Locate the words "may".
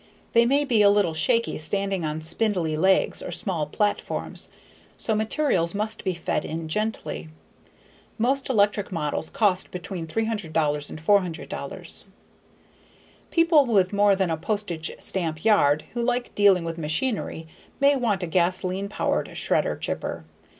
0.47-0.65, 17.79-17.95